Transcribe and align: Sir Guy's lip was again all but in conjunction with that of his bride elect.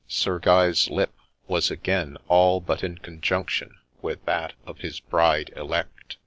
Sir 0.07 0.39
Guy's 0.39 0.89
lip 0.89 1.13
was 1.47 1.69
again 1.69 2.17
all 2.27 2.59
but 2.59 2.83
in 2.83 2.97
conjunction 2.97 3.77
with 4.01 4.25
that 4.25 4.53
of 4.65 4.79
his 4.79 4.99
bride 4.99 5.53
elect. 5.55 6.17